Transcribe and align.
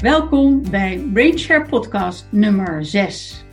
Welkom 0.00 0.70
bij 0.70 0.98
Brainshare 1.12 1.64
Podcast 1.64 2.26
nummer 2.30 2.84
6. 2.84 3.44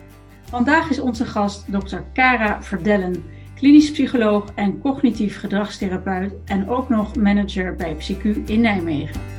Vandaag 0.49 0.89
is 0.89 0.99
onze 0.99 1.25
gast 1.25 1.65
Dr. 1.71 1.97
Cara 2.13 2.63
Verdellen, 2.63 3.23
klinisch 3.55 3.91
psycholoog 3.91 4.51
en 4.55 4.79
cognitief 4.81 5.39
gedragstherapeut 5.39 6.33
en 6.45 6.69
ook 6.69 6.89
nog 6.89 7.15
manager 7.15 7.75
bij 7.75 7.95
PsyQ 7.95 8.23
in 8.45 8.61
Nijmegen. 8.61 9.36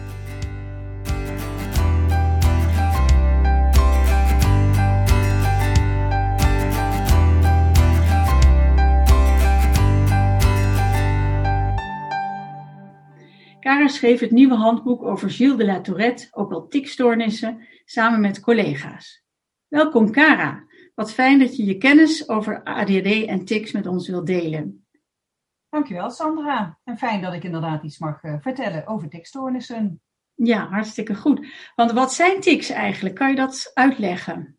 Schreef 13.89 14.21
het 14.21 14.31
nieuwe 14.31 14.55
handboek 14.55 15.03
over 15.03 15.31
Gilles 15.31 15.57
de 15.57 15.65
la 15.65 15.81
Tourette, 15.81 16.29
ook 16.31 16.51
wel 16.51 16.67
tikstoornissen, 16.67 17.67
samen 17.85 18.21
met 18.21 18.41
collega's. 18.41 19.25
Welkom 19.69 20.11
Cara, 20.11 20.67
wat 20.95 21.13
fijn 21.13 21.39
dat 21.39 21.57
je 21.57 21.65
je 21.65 21.79
kennis 21.79 22.29
over 22.29 22.63
ADHD 22.63 23.27
en 23.27 23.45
tics 23.45 23.73
met 23.73 23.87
ons 23.87 24.09
wilt 24.09 24.27
delen. 24.27 24.87
Dankjewel 25.69 26.11
Sandra, 26.11 26.79
en 26.85 26.99
fijn 26.99 27.23
dat 27.23 27.33
ik 27.33 27.45
inderdaad 27.45 27.83
iets 27.83 27.99
mag 27.99 28.23
uh, 28.23 28.35
vertellen 28.41 28.87
over 28.87 29.09
tikstoornissen. 29.09 30.01
Ja, 30.35 30.69
hartstikke 30.69 31.15
goed. 31.15 31.47
Want 31.75 31.93
wat 31.93 32.13
zijn 32.13 32.41
tics 32.41 32.71
eigenlijk? 32.71 33.15
Kan 33.15 33.31
je 33.31 33.37
dat 33.37 33.71
uitleggen? 33.75 34.59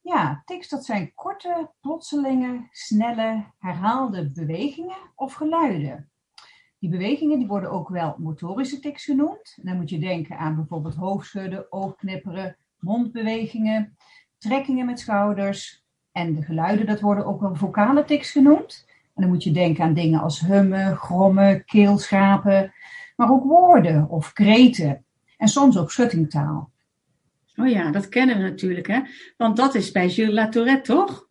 Ja, 0.00 0.42
tics 0.44 0.68
dat 0.68 0.84
zijn 0.84 1.12
korte, 1.14 1.70
plotselinge, 1.80 2.68
snelle, 2.70 3.44
herhaalde 3.58 4.30
bewegingen 4.32 5.12
of 5.14 5.32
geluiden. 5.32 6.10
Die 6.78 6.90
bewegingen 6.90 7.38
die 7.38 7.46
worden 7.46 7.70
ook 7.70 7.88
wel 7.88 8.14
motorische 8.18 8.80
tics 8.80 9.04
genoemd. 9.04 9.54
En 9.56 9.68
dan 9.68 9.76
moet 9.76 9.90
je 9.90 9.98
denken 9.98 10.38
aan 10.38 10.54
bijvoorbeeld 10.54 10.94
hoofdschudden, 10.94 11.72
oogknipperen, 11.72 12.56
mondbewegingen, 12.78 13.96
trekkingen 14.38 14.86
met 14.86 15.00
schouders. 15.00 15.84
En 16.12 16.34
de 16.34 16.42
geluiden, 16.42 16.86
dat 16.86 17.00
worden 17.00 17.26
ook 17.26 17.40
wel 17.40 17.54
vocale 17.54 18.04
tics 18.04 18.30
genoemd. 18.30 18.86
En 19.14 19.22
dan 19.22 19.30
moet 19.30 19.42
je 19.42 19.50
denken 19.50 19.84
aan 19.84 19.94
dingen 19.94 20.20
als 20.20 20.40
hummen, 20.40 20.96
grommen, 20.96 21.64
keelschrapen, 21.64 22.72
maar 23.16 23.30
ook 23.30 23.44
woorden 23.44 24.08
of 24.08 24.32
kreten. 24.32 25.04
En 25.36 25.48
soms 25.48 25.78
ook 25.78 25.90
schuttingtaal. 25.90 26.70
Oh 27.56 27.68
ja, 27.68 27.90
dat 27.90 28.08
kennen 28.08 28.36
we 28.36 28.42
natuurlijk, 28.42 28.86
hè? 28.86 29.00
Want 29.36 29.56
dat 29.56 29.74
is 29.74 29.90
bij 29.90 30.08
Gilles 30.08 30.34
Latourette, 30.34 30.92
toch? 30.92 31.25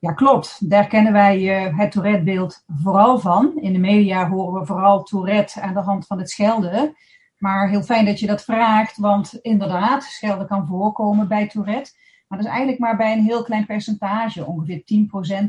Ja, 0.00 0.12
klopt. 0.12 0.70
Daar 0.70 0.86
kennen 0.86 1.12
wij 1.12 1.66
uh, 1.66 1.78
het 1.78 1.92
Tourette-beeld 1.92 2.64
vooral 2.66 3.18
van. 3.18 3.56
In 3.56 3.72
de 3.72 3.78
media 3.78 4.28
horen 4.28 4.60
we 4.60 4.66
vooral 4.66 5.02
Tourette 5.02 5.60
aan 5.60 5.74
de 5.74 5.80
hand 5.80 6.06
van 6.06 6.18
het 6.18 6.30
schelden. 6.30 6.96
Maar 7.38 7.68
heel 7.68 7.82
fijn 7.82 8.04
dat 8.04 8.20
je 8.20 8.26
dat 8.26 8.44
vraagt, 8.44 8.96
want 8.96 9.34
inderdaad, 9.34 10.02
schelden 10.02 10.46
kan 10.46 10.66
voorkomen 10.66 11.28
bij 11.28 11.48
Tourette. 11.48 11.92
Maar 12.28 12.38
dat 12.38 12.46
is 12.46 12.52
eigenlijk 12.52 12.78
maar 12.80 12.96
bij 12.96 13.12
een 13.12 13.24
heel 13.24 13.42
klein 13.42 13.66
percentage. 13.66 14.46
Ongeveer 14.46 14.82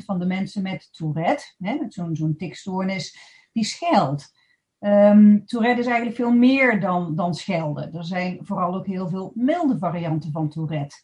10% 0.01 0.05
van 0.05 0.19
de 0.19 0.25
mensen 0.25 0.61
met 0.61 0.89
Tourette, 0.91 1.53
hè, 1.57 1.75
met 1.75 1.93
zo'n 1.93 2.15
zo'n 2.15 2.35
tikstoornis, 2.37 3.17
die 3.51 3.63
scheldt. 3.63 4.37
Um, 4.79 5.45
Tourette 5.45 5.79
is 5.79 5.87
eigenlijk 5.87 6.15
veel 6.15 6.31
meer 6.31 6.79
dan, 6.79 7.15
dan 7.15 7.33
schelden. 7.33 7.93
Er 7.93 8.05
zijn 8.05 8.39
vooral 8.41 8.75
ook 8.75 8.85
heel 8.85 9.09
veel 9.09 9.31
milde 9.35 9.77
varianten 9.77 10.31
van 10.31 10.49
Tourette. 10.49 10.95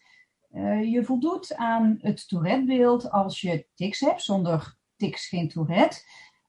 Uh, 0.56 0.92
je 0.92 1.04
voldoet 1.04 1.56
aan 1.56 1.98
het 2.02 2.28
Tourette-beeld 2.28 3.12
als 3.12 3.42
je 3.42 3.68
tics 3.74 4.00
hebt, 4.00 4.22
zonder 4.22 4.76
tics 4.96 5.28
geen 5.28 5.50
Tourette. 5.50 6.02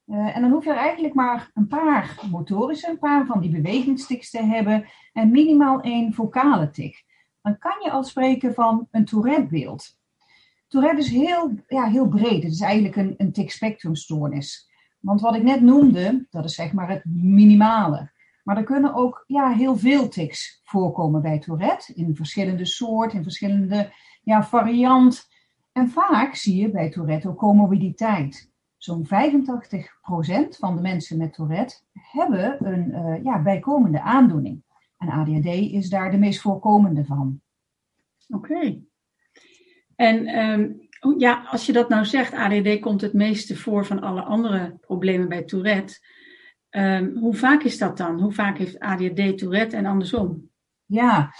Uh, 0.06 0.36
en 0.36 0.42
dan 0.42 0.50
hoef 0.50 0.64
je 0.64 0.70
er 0.70 0.76
eigenlijk 0.76 1.14
maar 1.14 1.50
een 1.54 1.66
paar 1.66 2.20
motorische, 2.30 2.88
een 2.88 2.98
paar 2.98 3.26
van 3.26 3.40
die 3.40 3.50
bewegingstics 3.50 4.30
te 4.30 4.42
hebben 4.42 4.86
en 5.12 5.30
minimaal 5.30 5.80
één 5.80 6.14
vocale 6.14 6.70
tik. 6.70 7.04
Dan 7.42 7.58
kan 7.58 7.76
je 7.82 7.90
al 7.90 8.04
spreken 8.04 8.54
van 8.54 8.88
een 8.90 9.04
Tourette-beeld. 9.04 9.98
Tourette 10.68 11.00
is 11.00 11.10
heel, 11.10 11.54
ja, 11.66 11.84
heel 11.84 12.08
breed. 12.08 12.42
Het 12.42 12.52
is 12.52 12.60
eigenlijk 12.60 12.96
een, 12.96 13.14
een 13.16 13.32
tic-spectrumstoornis. 13.32 14.70
Want 15.00 15.20
wat 15.20 15.34
ik 15.34 15.42
net 15.42 15.60
noemde, 15.60 16.26
dat 16.30 16.44
is 16.44 16.54
zeg 16.54 16.72
maar 16.72 16.88
het 16.88 17.04
minimale. 17.04 18.10
Maar 18.46 18.56
er 18.56 18.64
kunnen 18.64 18.94
ook 18.94 19.24
ja, 19.26 19.52
heel 19.52 19.76
veel 19.76 20.08
tics 20.08 20.60
voorkomen 20.64 21.22
bij 21.22 21.38
Tourette. 21.38 21.94
In 21.94 22.16
verschillende 22.16 22.64
soorten, 22.64 23.16
in 23.18 23.22
verschillende 23.22 23.92
ja, 24.22 24.44
variant. 24.44 25.28
En 25.72 25.88
vaak 25.88 26.34
zie 26.34 26.56
je 26.56 26.70
bij 26.70 26.90
Tourette 26.90 27.28
ook 27.28 27.38
comorbiditeit. 27.38 28.50
Zo'n 28.76 29.06
85% 29.06 29.08
van 30.58 30.76
de 30.76 30.80
mensen 30.80 31.18
met 31.18 31.32
Tourette 31.32 31.76
hebben 31.92 32.66
een 32.66 32.88
uh, 32.90 33.24
ja, 33.24 33.42
bijkomende 33.42 34.00
aandoening. 34.00 34.62
En 34.98 35.08
ADHD 35.08 35.46
is 35.46 35.88
daar 35.88 36.10
de 36.10 36.18
meest 36.18 36.40
voorkomende 36.40 37.04
van. 37.04 37.40
Oké. 38.28 38.80
En 39.96 40.38
um, 40.38 40.88
ja, 41.18 41.46
als 41.50 41.66
je 41.66 41.72
dat 41.72 41.88
nou 41.88 42.04
zegt, 42.04 42.32
ADHD 42.32 42.80
komt 42.80 43.00
het 43.00 43.12
meeste 43.12 43.56
voor 43.56 43.86
van 43.86 44.00
alle 44.00 44.22
andere 44.22 44.76
problemen 44.80 45.28
bij 45.28 45.42
Tourette. 45.42 45.98
Um, 46.76 47.16
hoe 47.18 47.34
vaak 47.34 47.62
is 47.62 47.78
dat 47.78 47.96
dan? 47.96 48.20
Hoe 48.20 48.32
vaak 48.32 48.58
heeft 48.58 48.78
ADHD 48.78 49.38
Tourette 49.38 49.76
en 49.76 49.86
andersom? 49.86 50.50
Ja, 50.84 51.32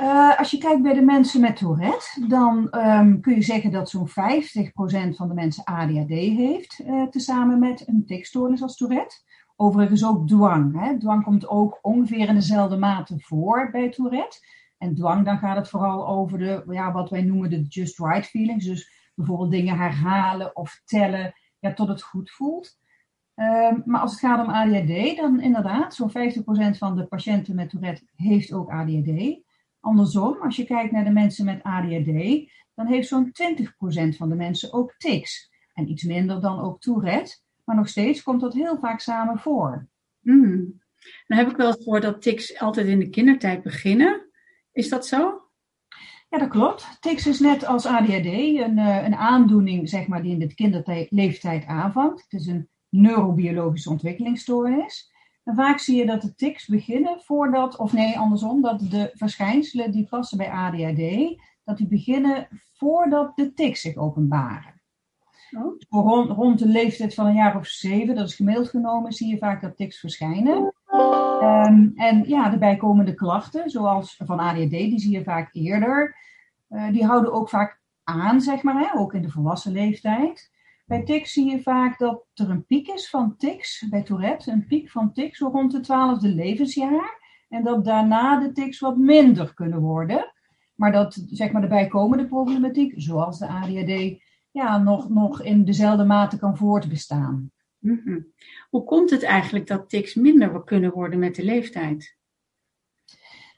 uh, 0.00 0.38
als 0.38 0.50
je 0.50 0.58
kijkt 0.58 0.82
bij 0.82 0.94
de 0.94 1.02
mensen 1.02 1.40
met 1.40 1.56
Tourette, 1.56 2.26
dan 2.28 2.68
um, 2.74 3.20
kun 3.20 3.34
je 3.34 3.42
zeggen 3.42 3.70
dat 3.70 3.90
zo'n 3.90 4.08
50% 4.08 4.12
van 5.16 5.28
de 5.28 5.34
mensen 5.34 5.64
ADHD 5.64 6.08
heeft, 6.08 6.80
uh, 6.86 7.06
tezamen 7.06 7.58
met 7.58 7.88
een 7.88 8.06
tikstoornis 8.06 8.62
als 8.62 8.76
Tourette. 8.76 9.16
Overigens 9.56 10.06
ook 10.06 10.28
dwang. 10.28 10.80
Hè? 10.80 10.98
Dwang 10.98 11.24
komt 11.24 11.48
ook 11.48 11.78
ongeveer 11.82 12.28
in 12.28 12.34
dezelfde 12.34 12.76
mate 12.76 13.14
voor 13.18 13.68
bij 13.70 13.88
Tourette. 13.88 14.38
En 14.78 14.94
dwang, 14.94 15.24
dan 15.24 15.38
gaat 15.38 15.56
het 15.56 15.68
vooral 15.68 16.08
over 16.08 16.38
de, 16.38 16.64
ja, 16.70 16.92
wat 16.92 17.10
wij 17.10 17.22
noemen 17.22 17.50
de 17.50 17.62
just 17.62 17.98
right 17.98 18.26
feelings. 18.26 18.64
Dus 18.64 19.10
bijvoorbeeld 19.14 19.50
dingen 19.50 19.76
herhalen 19.76 20.56
of 20.56 20.82
tellen 20.84 21.34
ja, 21.58 21.72
tot 21.72 21.88
het 21.88 22.02
goed 22.02 22.30
voelt. 22.30 22.78
Um, 23.36 23.82
maar 23.84 24.00
als 24.00 24.10
het 24.10 24.20
gaat 24.20 24.46
om 24.46 24.52
ADHD, 24.52 25.16
dan 25.16 25.40
inderdaad, 25.40 25.94
zo'n 25.94 26.10
50% 26.10 26.12
van 26.78 26.96
de 26.96 27.06
patiënten 27.06 27.54
met 27.54 27.70
Tourette 27.70 28.02
heeft 28.14 28.52
ook 28.52 28.70
ADHD. 28.70 29.40
Andersom, 29.80 30.36
als 30.42 30.56
je 30.56 30.64
kijkt 30.64 30.92
naar 30.92 31.04
de 31.04 31.10
mensen 31.10 31.44
met 31.44 31.62
ADHD, 31.62 32.50
dan 32.74 32.86
heeft 32.86 33.08
zo'n 33.08 33.32
20% 34.12 34.16
van 34.16 34.28
de 34.28 34.34
mensen 34.34 34.72
ook 34.72 34.94
tics. 34.98 35.50
En 35.74 35.90
iets 35.90 36.02
minder 36.02 36.40
dan 36.40 36.60
ook 36.60 36.80
Tourette, 36.80 37.38
maar 37.64 37.76
nog 37.76 37.88
steeds 37.88 38.22
komt 38.22 38.40
dat 38.40 38.54
heel 38.54 38.78
vaak 38.78 39.00
samen 39.00 39.38
voor. 39.38 39.88
Mm. 40.20 40.82
Nou 41.26 41.42
heb 41.42 41.50
ik 41.50 41.56
wel 41.56 41.66
eens 41.66 41.76
gehoord 41.76 42.02
dat 42.02 42.22
tics 42.22 42.58
altijd 42.58 42.86
in 42.86 42.98
de 42.98 43.08
kindertijd 43.08 43.62
beginnen. 43.62 44.30
Is 44.72 44.88
dat 44.88 45.06
zo? 45.06 45.40
Ja, 46.28 46.38
dat 46.38 46.48
klopt. 46.48 46.96
Tics 47.00 47.26
is 47.26 47.40
net 47.40 47.66
als 47.66 47.86
ADHD 47.86 48.26
een, 48.26 48.78
uh, 48.78 49.04
een 49.04 49.14
aandoening 49.14 49.88
zeg 49.88 50.06
maar, 50.06 50.22
die 50.22 50.32
in 50.32 50.38
de 50.38 50.54
kinderleeftijd 50.54 51.66
aanvangt. 51.66 52.22
Het 52.28 52.40
is 52.40 52.46
een 52.46 52.68
neurobiologische 53.00 53.90
ontwikkelingsstoornis. 53.90 55.12
En 55.44 55.54
vaak 55.54 55.78
zie 55.78 55.96
je 55.96 56.06
dat 56.06 56.22
de 56.22 56.34
tics 56.34 56.66
beginnen 56.66 57.20
voordat, 57.20 57.76
of 57.76 57.92
nee, 57.92 58.18
andersom, 58.18 58.62
dat 58.62 58.80
de 58.80 59.10
verschijnselen 59.14 59.90
die 59.90 60.06
passen 60.06 60.38
bij 60.38 60.50
ADHD, 60.50 61.36
dat 61.64 61.76
die 61.76 61.86
beginnen 61.86 62.48
voordat 62.72 63.36
de 63.36 63.52
tics 63.52 63.80
zich 63.80 63.96
openbaren. 63.96 64.74
Oh. 65.58 65.80
Rond, 65.88 66.30
rond, 66.30 66.58
de 66.58 66.68
leeftijd 66.68 67.14
van 67.14 67.26
een 67.26 67.34
jaar 67.34 67.56
of 67.56 67.66
zeven, 67.66 68.14
dat 68.14 68.28
is 68.28 68.34
gemiddeld 68.34 68.68
genomen, 68.68 69.12
zie 69.12 69.28
je 69.28 69.38
vaak 69.38 69.60
dat 69.60 69.76
tics 69.76 69.98
verschijnen. 69.98 70.74
Um, 71.42 71.92
en 71.94 72.24
ja, 72.26 72.48
de 72.48 72.58
bijkomende 72.58 73.14
klachten, 73.14 73.70
zoals 73.70 74.16
van 74.24 74.38
ADHD, 74.38 74.70
die 74.70 74.98
zie 74.98 75.12
je 75.12 75.24
vaak 75.24 75.48
eerder. 75.52 76.16
Uh, 76.70 76.92
die 76.92 77.04
houden 77.04 77.32
ook 77.32 77.48
vaak 77.48 77.80
aan, 78.04 78.40
zeg 78.40 78.62
maar, 78.62 78.78
hè, 78.78 78.98
ook 78.98 79.14
in 79.14 79.22
de 79.22 79.30
volwassen 79.30 79.72
leeftijd. 79.72 80.50
Bij 80.86 81.02
tics 81.02 81.32
zie 81.32 81.50
je 81.50 81.62
vaak 81.62 81.98
dat 81.98 82.24
er 82.34 82.50
een 82.50 82.66
piek 82.66 82.88
is 82.88 83.10
van 83.10 83.36
tics, 83.36 83.86
bij 83.90 84.02
Tourette, 84.02 84.50
een 84.50 84.66
piek 84.66 84.90
van 84.90 85.12
tics 85.12 85.38
rond 85.38 85.72
het 85.72 85.84
twaalfde 85.84 86.28
levensjaar. 86.28 87.24
En 87.48 87.64
dat 87.64 87.84
daarna 87.84 88.40
de 88.40 88.52
tics 88.52 88.78
wat 88.78 88.96
minder 88.96 89.54
kunnen 89.54 89.80
worden. 89.80 90.32
Maar 90.74 90.92
dat 90.92 91.22
zeg 91.30 91.52
maar, 91.52 91.60
de 91.60 91.68
bijkomende 91.68 92.26
problematiek, 92.26 92.92
zoals 92.96 93.38
de 93.38 93.46
ADHD, 93.46 94.22
ja, 94.50 94.78
nog, 94.78 95.08
nog 95.08 95.42
in 95.42 95.64
dezelfde 95.64 96.04
mate 96.04 96.38
kan 96.38 96.56
voortbestaan. 96.56 97.50
Mm 97.78 98.00
-hmm. 98.04 98.26
Hoe 98.70 98.84
komt 98.84 99.10
het 99.10 99.22
eigenlijk 99.22 99.66
dat 99.66 99.88
tics 99.88 100.14
minder 100.14 100.64
kunnen 100.64 100.92
worden 100.92 101.18
met 101.18 101.34
de 101.34 101.44
leeftijd? 101.44 102.16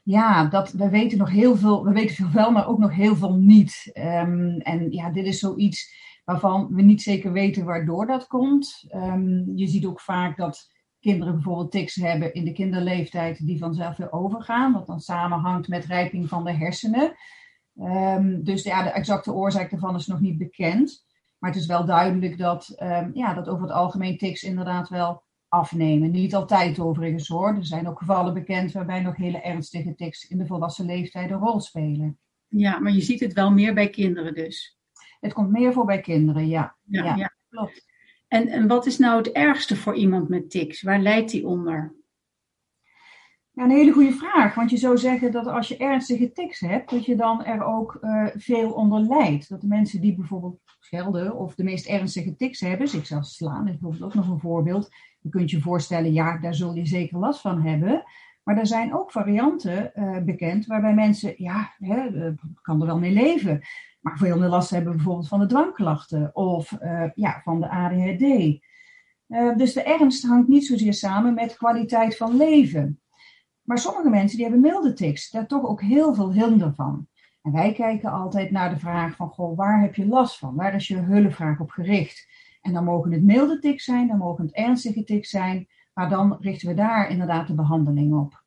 Ja, 0.03 0.45
dat, 0.45 0.71
we 0.71 0.89
weten 0.89 1.17
nog 1.17 1.29
heel 1.29 1.55
veel, 1.55 1.83
we 1.83 1.91
weten 1.91 2.15
veel 2.15 2.31
wel, 2.31 2.51
maar 2.51 2.67
ook 2.67 2.79
nog 2.79 2.95
heel 2.95 3.15
veel 3.15 3.33
niet. 3.33 3.91
Um, 3.93 4.59
en 4.59 4.91
ja, 4.91 5.09
dit 5.09 5.25
is 5.25 5.39
zoiets 5.39 6.07
waarvan 6.29 6.67
we 6.71 6.81
niet 6.81 7.01
zeker 7.01 7.31
weten 7.31 7.65
waardoor 7.65 8.05
dat 8.07 8.27
komt. 8.27 8.85
Um, 8.95 9.51
je 9.55 9.67
ziet 9.67 9.85
ook 9.85 10.01
vaak 10.01 10.37
dat 10.37 10.71
kinderen 10.99 11.33
bijvoorbeeld 11.33 11.71
tics 11.71 11.95
hebben 11.95 12.33
in 12.33 12.45
de 12.45 12.51
kinderleeftijd 12.51 13.45
die 13.45 13.57
vanzelf 13.57 13.97
weer 13.97 14.11
overgaan, 14.11 14.73
wat 14.73 14.87
dan 14.87 14.99
samenhangt 14.99 15.67
met 15.67 15.85
rijping 15.85 16.27
van 16.27 16.43
de 16.43 16.53
hersenen. 16.53 17.15
Um, 17.75 18.43
dus 18.43 18.63
ja, 18.63 18.83
de 18.83 18.89
exacte 18.89 19.33
oorzaak 19.33 19.69
daarvan 19.69 19.95
is 19.95 20.07
nog 20.07 20.19
niet 20.19 20.37
bekend. 20.37 21.05
Maar 21.37 21.49
het 21.49 21.59
is 21.59 21.67
wel 21.67 21.85
duidelijk 21.85 22.37
dat, 22.37 22.75
um, 22.79 23.11
ja, 23.13 23.33
dat 23.33 23.47
over 23.47 23.63
het 23.63 23.73
algemeen 23.73 24.17
tics 24.17 24.43
inderdaad 24.43 24.89
wel 24.89 25.23
afnemen. 25.47 26.11
Niet 26.11 26.35
altijd 26.35 26.79
overigens 26.79 27.27
hoor. 27.27 27.55
Er 27.55 27.65
zijn 27.65 27.87
ook 27.87 27.99
gevallen 27.99 28.33
bekend 28.33 28.71
waarbij 28.71 29.01
nog 29.01 29.15
hele 29.15 29.41
ernstige 29.41 29.95
tics 29.95 30.27
in 30.27 30.37
de 30.37 30.45
volwassen 30.45 30.85
leeftijd 30.85 31.31
een 31.31 31.37
rol 31.37 31.59
spelen. 31.59 32.19
Ja, 32.47 32.79
maar 32.79 32.91
je 32.91 33.01
ziet 33.01 33.19
het 33.19 33.33
wel 33.33 33.51
meer 33.51 33.73
bij 33.73 33.89
kinderen 33.89 34.33
dus. 34.33 34.78
Het 35.19 35.33
komt 35.33 35.49
meer 35.49 35.73
voor 35.73 35.85
bij 35.85 35.99
kinderen, 35.99 36.47
ja. 36.47 36.75
Ja, 36.83 37.15
ja. 37.15 37.33
klopt. 37.49 37.85
En, 38.27 38.47
en 38.47 38.67
wat 38.67 38.85
is 38.85 38.97
nou 38.97 39.17
het 39.17 39.31
ergste 39.31 39.75
voor 39.75 39.95
iemand 39.95 40.29
met 40.29 40.49
tics? 40.49 40.81
Waar 40.81 40.99
leidt 40.99 41.31
die 41.31 41.47
onder? 41.47 41.95
Ja, 43.51 43.63
een 43.63 43.71
hele 43.71 43.91
goede 43.91 44.11
vraag. 44.11 44.55
Want 44.55 44.69
je 44.69 44.77
zou 44.77 44.97
zeggen 44.97 45.31
dat 45.31 45.47
als 45.47 45.67
je 45.67 45.77
ernstige 45.77 46.31
tics 46.31 46.59
hebt, 46.59 46.89
dat 46.89 47.05
je 47.05 47.15
dan 47.15 47.45
er 47.45 47.63
ook 47.63 47.97
uh, 48.01 48.27
veel 48.35 48.71
onder 48.71 48.99
lijdt. 48.99 49.49
Dat 49.49 49.61
de 49.61 49.67
mensen 49.67 50.01
die 50.01 50.15
bijvoorbeeld 50.15 50.59
schelden 50.79 51.35
of 51.35 51.55
de 51.55 51.63
meest 51.63 51.87
ernstige 51.87 52.35
tics 52.35 52.59
hebben, 52.59 52.87
zichzelf 52.87 53.25
slaan, 53.25 53.67
is 53.67 53.77
bijvoorbeeld 53.77 54.03
ook 54.03 54.13
nog 54.13 54.29
een 54.29 54.39
voorbeeld. 54.39 54.89
Je 55.19 55.29
kunt 55.29 55.51
je 55.51 55.61
voorstellen, 55.61 56.13
ja, 56.13 56.37
daar 56.37 56.55
zul 56.55 56.75
je 56.75 56.85
zeker 56.85 57.17
last 57.17 57.41
van 57.41 57.61
hebben. 57.61 58.03
Maar 58.43 58.57
er 58.57 58.67
zijn 58.67 58.95
ook 58.95 59.11
varianten 59.11 59.91
uh, 59.95 60.17
bekend 60.17 60.65
waarbij 60.65 60.93
mensen, 60.93 61.33
ja, 61.37 61.73
hè, 61.77 62.09
uh, 62.09 62.31
kan 62.61 62.81
er 62.81 62.87
wel 62.87 62.99
mee 62.99 63.13
leven. 63.13 63.61
Maar 63.99 64.17
veel 64.17 64.37
meer 64.37 64.49
last 64.49 64.69
hebben 64.69 64.95
bijvoorbeeld 64.95 65.27
van 65.27 65.39
de 65.39 65.45
dwangklachten 65.45 66.35
of 66.35 66.71
uh, 66.71 67.03
ja, 67.13 67.41
van 67.43 67.59
de 67.59 67.69
ADHD. 67.69 68.59
dus 69.57 69.73
de 69.73 69.83
ernst 69.83 70.25
hangt 70.25 70.47
niet 70.47 70.65
zozeer 70.65 70.93
samen 70.93 71.33
met 71.33 71.57
kwaliteit 71.57 72.17
van 72.17 72.37
leven. 72.37 73.01
Maar 73.61 73.77
sommige 73.77 74.09
mensen 74.09 74.37
die 74.37 74.45
hebben 74.45 74.61
milde 74.61 74.93
tics, 74.93 75.29
daar 75.29 75.47
toch 75.47 75.65
ook 75.65 75.81
heel 75.81 76.13
veel 76.13 76.33
hinder 76.33 76.73
van. 76.73 77.07
En 77.41 77.51
wij 77.51 77.73
kijken 77.73 78.11
altijd 78.11 78.51
naar 78.51 78.69
de 78.69 78.79
vraag 78.79 79.15
van, 79.15 79.29
goh, 79.29 79.57
waar 79.57 79.81
heb 79.81 79.95
je 79.95 80.07
last 80.07 80.37
van? 80.37 80.55
Waar 80.55 80.75
is 80.75 80.87
je 80.87 80.97
hulpvraag 80.97 81.59
op 81.59 81.69
gericht? 81.69 82.27
En 82.61 82.73
dan 82.73 82.83
mogen 82.83 83.11
het 83.11 83.23
milde 83.23 83.59
tics 83.59 83.83
zijn, 83.83 84.07
dan 84.07 84.17
mogen 84.17 84.45
het 84.45 84.53
ernstige 84.53 85.03
tics 85.03 85.29
zijn, 85.29 85.67
maar 85.93 86.09
dan 86.09 86.37
richten 86.39 86.67
we 86.67 86.73
daar 86.73 87.09
inderdaad 87.09 87.47
de 87.47 87.53
behandeling 87.53 88.13
op. 88.13 88.43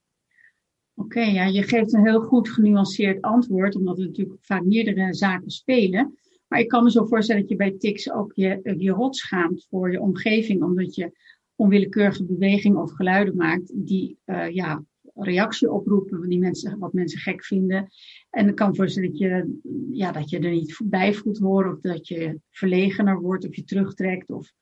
Oké, 1.02 1.20
ja, 1.20 1.44
je 1.44 1.62
geeft 1.62 1.92
een 1.92 2.06
heel 2.06 2.20
goed 2.20 2.48
genuanceerd 2.48 3.22
antwoord, 3.22 3.76
omdat 3.76 3.98
er 3.98 4.06
natuurlijk 4.06 4.38
vaak 4.40 4.64
meerdere 4.64 5.14
zaken 5.14 5.50
spelen. 5.50 6.18
Maar 6.48 6.60
ik 6.60 6.68
kan 6.68 6.84
me 6.84 6.90
zo 6.90 7.04
voorstellen 7.04 7.40
dat 7.40 7.50
je 7.50 7.56
bij 7.56 7.74
tics 7.78 8.10
ook 8.10 8.32
je, 8.34 8.74
je 8.76 8.90
rot 8.90 9.16
schaamt 9.16 9.66
voor 9.70 9.90
je 9.90 10.00
omgeving, 10.00 10.62
omdat 10.62 10.94
je 10.94 11.12
onwillekeurige 11.54 12.24
bewegingen 12.24 12.82
of 12.82 12.92
geluiden 12.92 13.36
maakt 13.36 13.72
die 13.86 14.18
uh, 14.26 14.48
ja, 14.48 14.84
reactie 15.14 15.70
oproepen, 15.70 16.28
die 16.28 16.38
mensen, 16.38 16.78
wat 16.78 16.92
mensen 16.92 17.18
gek 17.18 17.44
vinden. 17.44 17.88
En 18.30 18.48
ik 18.48 18.54
kan 18.54 18.76
voorstellen 18.76 19.08
dat 19.08 19.18
je, 19.18 19.58
ja, 19.92 20.12
dat 20.12 20.30
je 20.30 20.38
er 20.38 20.50
niet 20.50 20.80
bij 20.84 21.14
voelt 21.14 21.38
horen, 21.38 21.72
of 21.72 21.80
dat 21.80 22.08
je 22.08 22.40
verlegener 22.50 23.20
wordt, 23.20 23.48
of 23.48 23.56
je 23.56 23.64
terugtrekt, 23.64 24.30
of 24.30 24.52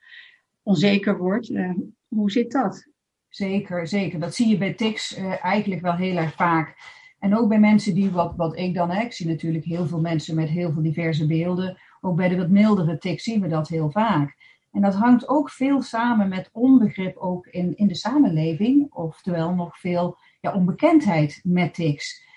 onzeker 0.63 1.19
wordt. 1.19 1.51
Uh, 1.51 1.75
hoe 2.09 2.31
zit 2.31 2.53
dat? 2.53 2.90
Zeker, 3.31 3.87
zeker. 3.87 4.21
Dat 4.21 4.35
zie 4.35 4.49
je 4.49 4.59
bij 4.59 4.75
tics 4.75 5.19
uh, 5.19 5.45
eigenlijk 5.45 5.83
wel 5.83 5.95
heel 5.95 6.17
erg 6.17 6.35
vaak. 6.35 6.77
En 7.19 7.37
ook 7.37 7.49
bij 7.49 7.61
mensen 7.61 7.95
die, 7.95 8.11
wat, 8.11 8.37
wat 8.37 8.57
ik 8.59 8.75
dan, 8.75 8.91
hè, 8.91 9.03
ik 9.03 9.13
zie 9.13 9.27
natuurlijk 9.27 9.65
heel 9.65 9.87
veel 9.87 10.01
mensen 10.01 10.35
met 10.35 10.49
heel 10.49 10.73
veel 10.73 10.83
diverse 10.83 11.27
beelden. 11.27 11.79
Ook 12.01 12.17
bij 12.17 12.29
de 12.29 12.37
wat 12.37 12.49
mildere 12.49 12.99
tics 12.99 13.25
zien 13.25 13.41
we 13.41 13.49
dat 13.49 13.69
heel 13.69 13.91
vaak. 13.91 14.37
En 14.73 14.81
dat 14.81 14.95
hangt 14.95 15.29
ook 15.29 15.51
veel 15.51 15.83
samen 15.83 16.29
met 16.29 16.51
onbegrip 16.53 17.17
ook 17.17 17.47
in, 17.47 17.77
in 17.77 17.87
de 17.87 17.95
samenleving. 17.95 18.93
Oftewel 18.93 19.55
nog 19.55 19.79
veel 19.79 20.19
ja, 20.41 20.53
onbekendheid 20.53 21.41
met 21.43 21.75
tics. 21.75 22.29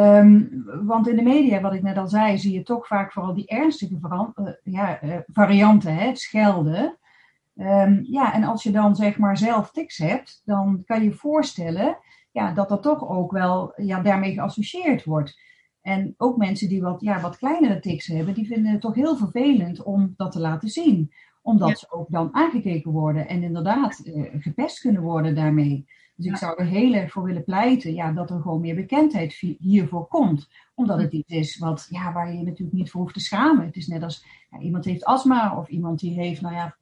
Um, 0.00 0.64
want 0.82 1.08
in 1.08 1.16
de 1.16 1.22
media, 1.22 1.60
wat 1.60 1.74
ik 1.74 1.82
net 1.82 1.96
al 1.96 2.08
zei, 2.08 2.38
zie 2.38 2.52
je 2.52 2.62
toch 2.62 2.86
vaak 2.86 3.12
vooral 3.12 3.34
die 3.34 3.46
ernstige 3.46 3.98
uh, 4.02 4.48
ja, 4.62 5.02
uh, 5.02 5.16
varianten, 5.26 5.94
hè, 5.94 6.06
het 6.06 6.20
schelden. 6.20 6.96
Um, 7.62 8.00
ja, 8.02 8.34
en 8.34 8.44
als 8.44 8.62
je 8.62 8.70
dan 8.70 8.96
zeg 8.96 9.18
maar 9.18 9.38
zelf 9.38 9.70
tics 9.70 9.98
hebt, 9.98 10.42
dan 10.44 10.82
kan 10.84 10.98
je 10.98 11.04
je 11.04 11.12
voorstellen 11.12 11.98
ja, 12.30 12.52
dat 12.52 12.68
dat 12.68 12.82
toch 12.82 13.08
ook 13.08 13.32
wel 13.32 13.72
ja, 13.76 14.00
daarmee 14.00 14.32
geassocieerd 14.32 15.04
wordt. 15.04 15.40
En 15.80 16.14
ook 16.16 16.36
mensen 16.36 16.68
die 16.68 16.82
wat, 16.82 17.00
ja, 17.00 17.20
wat 17.20 17.36
kleinere 17.36 17.80
tics 17.80 18.06
hebben, 18.06 18.34
die 18.34 18.46
vinden 18.46 18.72
het 18.72 18.80
toch 18.80 18.94
heel 18.94 19.16
vervelend 19.16 19.82
om 19.82 20.14
dat 20.16 20.32
te 20.32 20.40
laten 20.40 20.68
zien. 20.68 21.12
Omdat 21.42 21.68
ja. 21.68 21.74
ze 21.74 21.92
ook 21.92 22.10
dan 22.10 22.34
aangekeken 22.34 22.92
worden 22.92 23.28
en 23.28 23.42
inderdaad 23.42 24.02
uh, 24.04 24.30
gepest 24.38 24.80
kunnen 24.80 25.02
worden 25.02 25.34
daarmee. 25.34 25.86
Dus 26.16 26.26
ik 26.26 26.36
zou 26.36 26.58
er 26.58 26.66
heel 26.66 26.94
erg 26.94 27.12
voor 27.12 27.22
willen 27.22 27.44
pleiten 27.44 27.94
ja, 27.94 28.12
dat 28.12 28.30
er 28.30 28.40
gewoon 28.40 28.60
meer 28.60 28.74
bekendheid 28.74 29.32
hiervoor 29.58 30.06
komt. 30.06 30.48
Omdat 30.74 30.98
het 30.98 31.12
iets 31.12 31.32
is 31.32 31.58
wat, 31.58 31.86
ja, 31.88 32.12
waar 32.12 32.32
je 32.32 32.38
je 32.38 32.44
natuurlijk 32.44 32.78
niet 32.78 32.90
voor 32.90 33.00
hoeft 33.00 33.14
te 33.14 33.20
schamen. 33.20 33.66
Het 33.66 33.76
is 33.76 33.86
net 33.86 34.02
als 34.02 34.26
ja, 34.50 34.58
iemand 34.58 34.84
heeft 34.84 35.04
astma 35.04 35.56
of 35.58 35.68
iemand 35.68 36.00
die 36.00 36.14
heeft 36.14 36.40
nou 36.40 36.54
ja, 36.54 36.76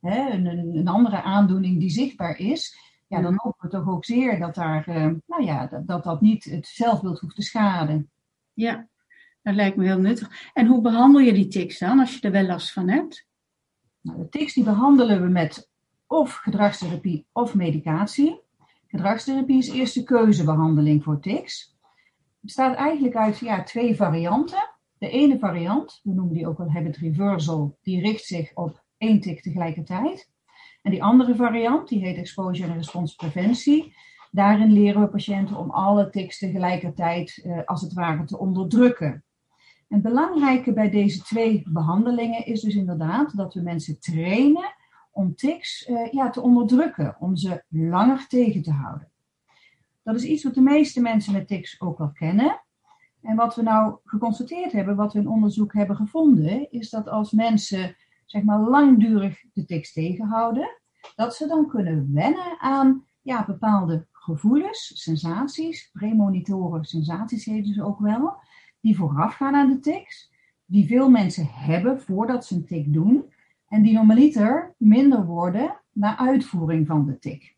hè, 0.00 0.30
een, 0.30 0.46
een 0.76 0.88
andere 0.88 1.22
aandoening 1.22 1.78
die 1.78 1.90
zichtbaar 1.90 2.38
is. 2.38 2.78
Ja, 3.08 3.20
dan 3.20 3.34
hopen 3.36 3.70
we 3.70 3.76
toch 3.76 3.88
ook 3.88 4.04
zeer 4.04 4.38
dat 4.38 4.54
daar, 4.54 4.88
uh, 4.88 5.12
nou 5.26 5.44
ja, 5.44 5.66
dat, 5.66 5.86
dat, 5.86 6.04
dat 6.04 6.20
niet 6.20 6.44
het 6.44 6.66
zelfbeeld 6.66 7.20
hoeft 7.20 7.34
te 7.34 7.42
schaden. 7.42 8.10
Ja, 8.52 8.88
dat 9.42 9.54
lijkt 9.54 9.76
me 9.76 9.84
heel 9.84 10.00
nuttig. 10.00 10.50
En 10.52 10.66
hoe 10.66 10.80
behandel 10.80 11.20
je 11.20 11.32
die 11.32 11.48
tics 11.48 11.78
dan, 11.78 11.98
als 11.98 12.14
je 12.14 12.20
er 12.20 12.30
wel 12.30 12.46
last 12.46 12.72
van 12.72 12.88
hebt? 12.88 13.26
Nou, 14.00 14.18
de 14.18 14.28
tics 14.28 14.54
die 14.54 14.64
behandelen 14.64 15.22
we 15.22 15.28
met 15.28 15.70
of 16.06 16.34
gedragstherapie 16.34 17.26
of 17.32 17.54
medicatie. 17.54 18.40
Gedragstherapie 18.86 19.58
is 19.58 19.70
eerste 19.70 20.02
keuzebehandeling 20.02 21.02
voor 21.02 21.20
tics. 21.20 21.76
Het 22.12 22.40
bestaat 22.40 22.76
eigenlijk 22.76 23.16
uit 23.16 23.38
ja, 23.38 23.62
twee 23.62 23.96
varianten. 23.96 24.70
De 24.98 25.08
ene 25.08 25.38
variant, 25.38 26.00
we 26.02 26.12
noemen 26.12 26.34
die 26.34 26.48
ook 26.48 26.58
wel 26.58 26.70
habit 26.70 26.96
reversal, 26.96 27.78
die 27.82 28.00
richt 28.00 28.24
zich 28.24 28.54
op 28.54 28.84
één 28.98 29.20
tik 29.20 29.42
tegelijkertijd. 29.42 30.30
En 30.82 30.90
die 30.90 31.02
andere 31.02 31.34
variant, 31.34 31.88
die 31.88 32.04
heet 32.04 32.16
exposure 32.16 32.68
en 32.68 32.76
responspreventie. 32.76 33.94
Daarin 34.30 34.72
leren 34.72 35.00
we 35.00 35.08
patiënten 35.08 35.56
om 35.56 35.70
alle 35.70 36.10
tics 36.10 36.38
tegelijkertijd 36.38 37.42
eh, 37.44 37.64
als 37.64 37.80
het 37.80 37.92
ware 37.92 38.24
te 38.24 38.38
onderdrukken. 38.38 39.24
En 39.88 39.96
het 39.98 40.02
belangrijke 40.02 40.72
bij 40.72 40.90
deze 40.90 41.22
twee 41.22 41.62
behandelingen 41.68 42.46
is 42.46 42.60
dus 42.60 42.74
inderdaad 42.74 43.36
dat 43.36 43.54
we 43.54 43.60
mensen 43.60 44.00
trainen 44.00 44.74
om 45.10 45.34
tics 45.34 45.88
uh, 45.88 46.12
ja, 46.12 46.30
te 46.30 46.40
onderdrukken, 46.40 47.16
om 47.18 47.36
ze 47.36 47.64
langer 47.68 48.26
tegen 48.28 48.62
te 48.62 48.72
houden. 48.72 49.10
Dat 50.02 50.14
is 50.14 50.24
iets 50.24 50.44
wat 50.44 50.54
de 50.54 50.60
meeste 50.60 51.00
mensen 51.00 51.32
met 51.32 51.48
tics 51.48 51.80
ook 51.80 51.98
wel 51.98 52.12
kennen. 52.12 52.60
En 53.22 53.36
wat 53.36 53.54
we 53.54 53.62
nou 53.62 53.96
geconstateerd 54.04 54.72
hebben, 54.72 54.96
wat 54.96 55.12
we 55.12 55.18
in 55.18 55.28
onderzoek 55.28 55.72
hebben 55.72 55.96
gevonden, 55.96 56.70
is 56.70 56.90
dat 56.90 57.08
als 57.08 57.30
mensen 57.30 57.96
zeg 58.26 58.42
maar 58.42 58.60
langdurig 58.60 59.44
de 59.52 59.64
tics 59.64 59.92
tegenhouden, 59.92 60.80
dat 61.14 61.34
ze 61.34 61.46
dan 61.46 61.68
kunnen 61.68 62.12
wennen 62.12 62.60
aan 62.60 63.04
ja, 63.22 63.44
bepaalde 63.44 64.06
gevoelens, 64.12 64.90
sensaties, 64.94 65.90
premonitoren 65.92 66.84
sensaties 66.84 67.44
heten 67.44 67.74
ze 67.74 67.84
ook 67.84 67.98
wel, 67.98 68.36
die 68.80 68.96
voorafgaan 68.96 69.54
aan 69.54 69.70
de 69.70 69.78
tics, 69.78 70.32
die 70.64 70.86
veel 70.86 71.10
mensen 71.10 71.46
hebben 71.46 72.00
voordat 72.00 72.46
ze 72.46 72.54
een 72.54 72.66
tik 72.66 72.92
doen, 72.92 73.24
en 73.68 73.82
die 73.82 73.94
normaliter 73.94 74.74
minder 74.78 75.24
worden 75.24 75.80
na 75.92 76.18
uitvoering 76.18 76.86
van 76.86 77.06
de 77.06 77.18
tik. 77.18 77.56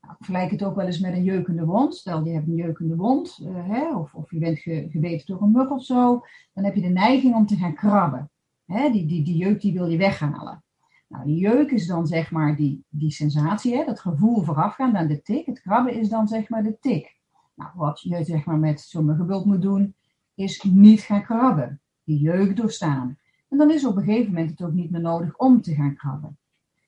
Nou, 0.00 0.16
ik 0.18 0.24
vergelijk 0.24 0.50
het 0.50 0.64
ook 0.64 0.76
wel 0.76 0.86
eens 0.86 1.00
met 1.00 1.12
een 1.12 1.24
jeukende 1.24 1.64
wond. 1.64 1.94
Stel 1.94 2.24
je 2.24 2.32
hebt 2.32 2.46
een 2.46 2.54
jeukende 2.54 2.96
wond, 2.96 3.38
uh, 3.42 3.68
hè, 3.68 3.96
of, 3.96 4.14
of 4.14 4.30
je 4.30 4.38
bent 4.38 4.58
ge, 4.58 4.86
gebeten 4.90 5.26
door 5.26 5.42
een 5.42 5.50
mug 5.50 5.70
of 5.70 5.84
zo, 5.84 6.24
dan 6.52 6.64
heb 6.64 6.74
je 6.74 6.80
de 6.80 6.88
neiging 6.88 7.34
om 7.34 7.46
te 7.46 7.56
gaan 7.56 7.74
krabben. 7.74 8.30
Hè, 8.66 8.90
die, 8.90 9.06
die, 9.06 9.36
jeuk 9.36 9.60
die 9.60 9.72
wil 9.72 9.86
je 9.86 9.98
weghalen. 9.98 10.64
Nou, 11.08 11.24
die 11.24 11.36
jeuk 11.36 11.70
is 11.70 11.86
dan 11.86 12.06
zeg 12.06 12.30
maar 12.30 12.56
die, 12.56 12.84
die 12.88 13.10
sensatie, 13.10 13.76
hè, 13.76 13.84
dat 13.84 14.00
gevoel 14.00 14.42
voorafgaand 14.42 14.94
aan 14.94 15.06
de 15.06 15.22
tik. 15.22 15.46
Het 15.46 15.60
krabben 15.60 15.94
is 15.94 16.08
dan 16.08 16.28
zeg 16.28 16.48
maar 16.48 16.62
de 16.62 16.78
tik. 16.78 17.16
Nou, 17.54 17.70
wat 17.74 18.00
je 18.00 18.24
zeg 18.24 18.44
maar 18.44 18.58
met 18.58 18.80
zo'n 18.80 19.16
gebuld 19.16 19.44
moet 19.44 19.62
doen, 19.62 19.94
is 20.34 20.62
niet 20.62 21.00
gaan 21.00 21.22
krabben. 21.22 21.80
Die 22.04 22.18
jeuk 22.18 22.56
doorstaan. 22.56 23.18
En 23.48 23.58
dan 23.58 23.70
is 23.70 23.86
op 23.86 23.96
een 23.96 24.04
gegeven 24.04 24.32
moment 24.32 24.50
het 24.50 24.62
ook 24.62 24.72
niet 24.72 24.90
meer 24.90 25.00
nodig 25.00 25.36
om 25.36 25.60
te 25.60 25.74
gaan 25.74 25.94
krabben. 25.94 26.38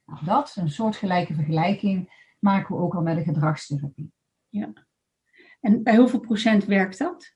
Nou, 0.07 0.25
dat, 0.25 0.57
een 0.57 0.71
soortgelijke 0.71 1.35
vergelijking, 1.35 2.25
maken 2.39 2.77
we 2.77 2.83
ook 2.83 2.95
al 2.95 3.03
met 3.03 3.17
de 3.17 3.23
gedragstherapie. 3.23 4.13
Ja. 4.49 4.73
En 5.61 5.83
bij 5.83 5.97
hoeveel 5.97 6.21
procent 6.21 6.65
werkt 6.65 6.99
dat? 6.99 7.36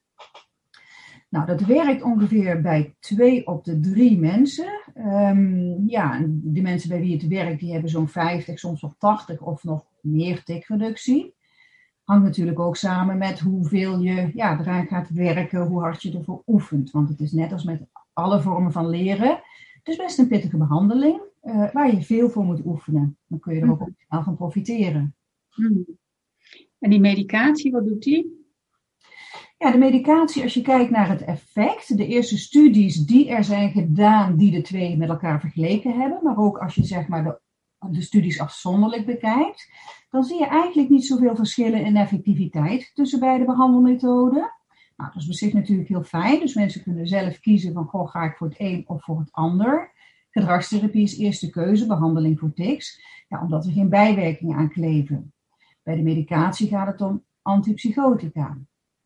Nou, 1.30 1.46
dat 1.46 1.60
werkt 1.60 2.02
ongeveer 2.02 2.60
bij 2.60 2.94
twee 3.00 3.46
op 3.46 3.64
de 3.64 3.80
drie 3.80 4.18
mensen. 4.18 4.82
Um, 4.96 5.88
ja, 5.88 6.24
die 6.26 6.62
mensen 6.62 6.88
bij 6.88 7.00
wie 7.00 7.12
het 7.12 7.26
werkt, 7.26 7.60
die 7.60 7.72
hebben 7.72 7.90
zo'n 7.90 8.08
50, 8.08 8.58
soms 8.58 8.82
nog 8.82 8.94
80 8.98 9.40
of 9.40 9.64
nog 9.64 9.84
meer 10.00 10.42
tikreductie. 10.44 11.34
Hangt 12.04 12.24
natuurlijk 12.24 12.58
ook 12.58 12.76
samen 12.76 13.18
met 13.18 13.40
hoeveel 13.40 13.98
je 13.98 14.30
ja, 14.34 14.60
eraan 14.60 14.86
gaat 14.86 15.10
werken, 15.10 15.66
hoe 15.66 15.80
hard 15.80 16.02
je 16.02 16.18
ervoor 16.18 16.42
oefent. 16.46 16.90
Want 16.90 17.08
het 17.08 17.20
is 17.20 17.32
net 17.32 17.52
als 17.52 17.64
met 17.64 17.82
alle 18.12 18.40
vormen 18.40 18.72
van 18.72 18.88
leren. 18.88 19.40
Het 19.72 19.88
is 19.88 19.96
best 19.96 20.18
een 20.18 20.28
pittige 20.28 20.56
behandeling 20.56 21.20
uh, 21.42 21.72
waar 21.72 21.94
je 21.94 22.02
veel 22.02 22.30
voor 22.30 22.44
moet 22.44 22.64
oefenen. 22.64 23.18
Dan 23.26 23.38
kun 23.38 23.54
je 23.54 23.60
er 23.60 23.70
ook 23.70 23.80
optimaal 23.80 24.22
van 24.22 24.36
profiteren. 24.36 25.14
Hmm. 25.48 25.84
En 26.78 26.90
die 26.90 27.00
medicatie, 27.00 27.72
wat 27.72 27.86
doet 27.86 28.02
die? 28.02 28.39
Ja, 29.60 29.70
de 29.70 29.78
medicatie, 29.78 30.42
als 30.42 30.54
je 30.54 30.62
kijkt 30.62 30.90
naar 30.90 31.08
het 31.08 31.24
effect, 31.24 31.96
de 31.96 32.06
eerste 32.06 32.38
studies 32.38 32.96
die 33.06 33.30
er 33.30 33.44
zijn 33.44 33.70
gedaan, 33.70 34.36
die 34.36 34.50
de 34.50 34.62
twee 34.62 34.96
met 34.96 35.08
elkaar 35.08 35.40
vergeleken 35.40 36.00
hebben, 36.00 36.18
maar 36.22 36.38
ook 36.38 36.58
als 36.58 36.74
je 36.74 36.84
zeg 36.84 37.08
maar 37.08 37.24
de 37.24 37.40
de 37.88 38.02
studies 38.02 38.40
afzonderlijk 38.40 39.06
bekijkt, 39.06 39.70
dan 40.10 40.24
zie 40.24 40.38
je 40.38 40.46
eigenlijk 40.46 40.88
niet 40.88 41.06
zoveel 41.06 41.36
verschillen 41.36 41.84
in 41.84 41.96
effectiviteit 41.96 42.90
tussen 42.94 43.20
beide 43.20 43.44
behandelmethoden. 43.44 44.52
Nou, 44.96 45.12
dat 45.12 45.22
is 45.22 45.28
op 45.28 45.34
zich 45.34 45.52
natuurlijk 45.52 45.88
heel 45.88 46.02
fijn, 46.02 46.40
dus 46.40 46.54
mensen 46.54 46.82
kunnen 46.82 47.06
zelf 47.06 47.40
kiezen 47.40 47.72
van, 47.72 47.86
goh, 47.86 48.10
ga 48.10 48.22
ik 48.24 48.36
voor 48.36 48.48
het 48.48 48.60
een 48.60 48.84
of 48.86 49.04
voor 49.04 49.18
het 49.18 49.32
ander. 49.32 49.92
Gedragstherapie 50.30 51.02
is 51.02 51.18
eerste 51.18 51.50
keuze, 51.50 51.86
behandeling 51.86 52.38
voor 52.38 52.52
tics, 52.52 53.02
ja, 53.28 53.42
omdat 53.42 53.66
er 53.66 53.72
geen 53.72 53.88
bijwerkingen 53.88 54.56
aan 54.56 54.70
kleven. 54.70 55.32
Bij 55.82 55.96
de 55.96 56.02
medicatie 56.02 56.68
gaat 56.68 56.86
het 56.86 57.00
om 57.00 57.24
antipsychotica. 57.42 58.58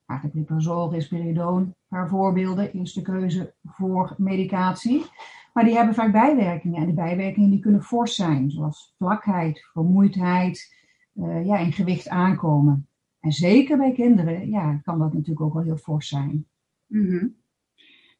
Aripiprazol, 0.06 0.90
risperidone, 0.90 1.64
een 1.64 1.74
paar 1.88 2.08
voorbeelden, 2.08 2.72
eerste 2.72 3.02
keuze 3.02 3.54
voor 3.62 4.14
medicatie. 4.18 5.04
Maar 5.52 5.64
die 5.64 5.74
hebben 5.74 5.94
vaak 5.94 6.12
bijwerkingen. 6.12 6.80
En 6.80 6.86
de 6.86 6.92
bijwerkingen 6.92 7.50
die 7.50 7.60
kunnen 7.60 7.82
fors 7.82 8.14
zijn, 8.14 8.50
zoals 8.50 8.94
vlakheid, 8.98 9.68
vermoeidheid, 9.72 10.74
uh, 11.14 11.46
ja, 11.46 11.58
in 11.58 11.72
gewicht 11.72 12.08
aankomen. 12.08 12.88
En 13.20 13.32
zeker 13.32 13.76
bij 13.76 13.92
kinderen 13.92 14.50
ja, 14.50 14.80
kan 14.82 14.98
dat 14.98 15.12
natuurlijk 15.12 15.40
ook 15.40 15.54
wel 15.54 15.62
heel 15.62 15.76
fors 15.76 16.08
zijn. 16.08 16.46
Mhm. 16.86 17.26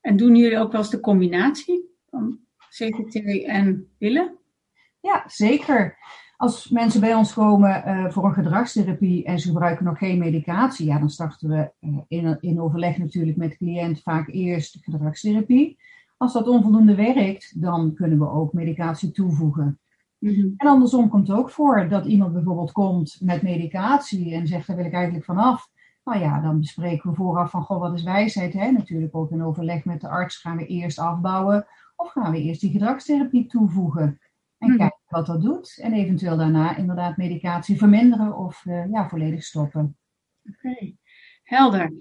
En 0.00 0.16
doen 0.16 0.36
jullie 0.36 0.58
ook 0.58 0.72
wel 0.72 0.80
eens 0.80 0.90
de 0.90 1.00
combinatie 1.00 1.96
van 2.10 2.38
CGT 2.68 3.44
en 3.44 3.88
pillen? 3.98 4.38
Ja, 5.00 5.24
zeker. 5.26 5.98
Als 6.36 6.68
mensen 6.68 7.00
bij 7.00 7.14
ons 7.14 7.32
komen 7.32 7.82
uh, 7.86 8.10
voor 8.10 8.24
een 8.24 8.32
gedragstherapie 8.32 9.24
en 9.24 9.38
ze 9.38 9.48
gebruiken 9.48 9.84
nog 9.84 9.98
geen 9.98 10.18
medicatie, 10.18 10.86
ja, 10.86 10.98
dan 10.98 11.10
starten 11.10 11.48
we 11.48 11.70
uh, 11.80 11.98
in, 12.08 12.38
in 12.40 12.60
overleg 12.60 12.98
natuurlijk 12.98 13.36
met 13.36 13.50
de 13.50 13.56
cliënt 13.56 14.02
vaak 14.02 14.28
eerst 14.28 14.78
gedragstherapie. 14.80 15.78
Als 16.16 16.32
dat 16.32 16.48
onvoldoende 16.48 16.94
werkt, 16.94 17.62
dan 17.62 17.94
kunnen 17.94 18.18
we 18.18 18.30
ook 18.30 18.52
medicatie 18.52 19.10
toevoegen. 19.10 19.78
Mhm. 20.18 20.48
En 20.56 20.66
andersom 20.66 21.08
komt 21.08 21.28
het 21.28 21.36
ook 21.36 21.50
voor 21.50 21.88
dat 21.88 22.06
iemand 22.06 22.32
bijvoorbeeld 22.32 22.72
komt 22.72 23.18
met 23.20 23.42
medicatie 23.42 24.34
en 24.34 24.46
zegt 24.46 24.66
daar 24.66 24.76
wil 24.76 24.84
ik 24.84 24.92
eigenlijk 24.92 25.24
vanaf. 25.24 25.70
Nou 26.04 26.18
ja, 26.20 26.40
dan 26.40 26.60
bespreken 26.60 27.10
we 27.10 27.16
vooraf 27.16 27.50
van, 27.50 27.62
goh, 27.62 27.80
wat 27.80 27.94
is 27.94 28.02
wijsheid? 28.02 28.52
Hè? 28.52 28.70
Natuurlijk 28.70 29.16
ook 29.16 29.30
in 29.30 29.42
overleg 29.42 29.84
met 29.84 30.00
de 30.00 30.08
arts 30.08 30.36
gaan 30.36 30.56
we 30.56 30.66
eerst 30.66 30.98
afbouwen 30.98 31.66
of 31.96 32.10
gaan 32.10 32.32
we 32.32 32.42
eerst 32.42 32.60
die 32.60 32.70
gedragstherapie 32.70 33.46
toevoegen. 33.46 34.20
En 34.58 34.68
mhm. 34.68 34.76
kijken 34.76 34.98
wat 35.08 35.26
dat 35.26 35.42
doet. 35.42 35.78
En 35.82 35.92
eventueel 35.92 36.36
daarna 36.36 36.76
inderdaad 36.76 37.16
medicatie 37.16 37.78
verminderen 37.78 38.36
of 38.36 38.64
uh, 38.64 38.90
ja, 38.90 39.08
volledig 39.08 39.42
stoppen. 39.42 39.96
Oké, 40.50 40.94
helder. 41.42 41.92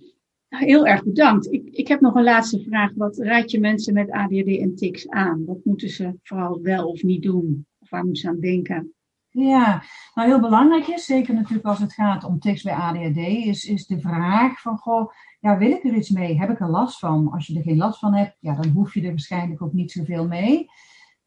Nou, 0.50 0.65
heel 0.65 0.88
erg 0.88 1.03
bedankt. 1.03 1.51
Ik, 1.53 1.69
ik 1.69 1.88
heb 1.88 2.01
nog 2.01 2.15
een 2.15 2.24
laatste 2.24 2.63
vraag. 2.63 2.91
Wat 2.95 3.17
raad 3.17 3.51
je 3.51 3.60
mensen 3.60 3.93
met 3.93 4.12
ADHD 4.12 4.60
en 4.60 4.75
tics 4.75 5.10
aan? 5.10 5.45
Wat 5.45 5.60
moeten 5.63 5.89
ze 5.89 6.19
vooral 6.24 6.62
wel 6.62 6.88
of 6.88 7.03
niet 7.03 7.24
doen? 7.24 7.67
Of 7.79 7.89
waar 7.89 8.03
moeten 8.03 8.22
ze 8.22 8.27
aan 8.29 8.39
denken? 8.39 8.93
Ja, 9.29 9.83
nou 10.13 10.27
heel 10.27 10.39
belangrijk 10.39 10.88
is, 10.88 11.05
zeker 11.05 11.33
natuurlijk 11.33 11.65
als 11.65 11.79
het 11.79 11.93
gaat 11.93 12.24
om 12.24 12.39
tics 12.39 12.62
bij 12.62 12.74
ADHD, 12.74 13.17
is, 13.17 13.65
is 13.65 13.86
de 13.86 14.00
vraag 14.00 14.62
van, 14.62 14.77
goh, 14.77 15.12
ja, 15.39 15.57
wil 15.57 15.72
ik 15.72 15.83
er 15.83 15.93
iets 15.93 16.10
mee? 16.10 16.39
Heb 16.39 16.50
ik 16.50 16.60
er 16.60 16.69
last 16.69 17.00
van? 17.00 17.31
Als 17.31 17.48
je 17.48 17.57
er 17.57 17.63
geen 17.63 17.77
last 17.77 18.00
van 18.00 18.13
hebt, 18.13 18.38
ja, 18.39 18.55
dan 18.55 18.72
hoef 18.72 18.93
je 18.93 19.01
er 19.01 19.10
waarschijnlijk 19.10 19.62
ook 19.62 19.74
niet 19.74 19.91
zoveel 19.91 20.27
mee. 20.27 20.69